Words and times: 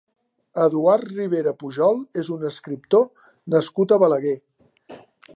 Eduard 0.61 1.09
Ribera 1.17 1.51
Pujol 1.63 1.99
és 2.21 2.31
un 2.35 2.47
escriptor 2.49 3.27
nascut 3.55 3.93
a 3.93 3.99
Balaguer. 4.05 4.35